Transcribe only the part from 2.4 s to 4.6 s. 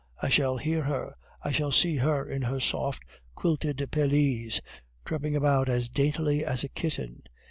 her soft quilted pelisse